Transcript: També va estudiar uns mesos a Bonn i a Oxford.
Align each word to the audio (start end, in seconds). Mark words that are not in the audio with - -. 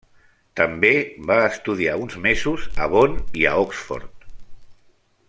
També 0.59 0.89
va 1.31 1.37
estudiar 1.49 1.93
uns 2.05 2.17
mesos 2.25 2.65
a 2.87 2.91
Bonn 2.97 3.21
i 3.43 3.47
a 3.51 3.55
Oxford. 3.67 4.31